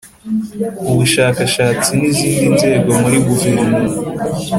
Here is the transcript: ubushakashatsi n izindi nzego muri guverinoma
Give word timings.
ubushakashatsi 0.91 1.89
n 1.99 2.01
izindi 2.09 2.43
nzego 2.55 2.89
muri 3.01 3.17
guverinoma 3.27 3.91